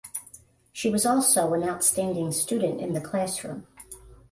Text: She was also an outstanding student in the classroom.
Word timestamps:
She 0.73 0.89
was 0.89 1.05
also 1.05 1.53
an 1.53 1.61
outstanding 1.63 2.31
student 2.31 2.81
in 2.81 2.93
the 2.93 3.01
classroom. 3.01 3.67